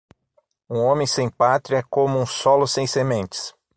Um 0.67 0.77
homem 0.79 1.05
sem 1.05 1.29
pátria 1.29 1.77
é 1.77 1.83
como 1.87 2.17
um 2.17 2.25
solo 2.25 2.65
sem 2.67 2.87
sementes. 2.87 3.53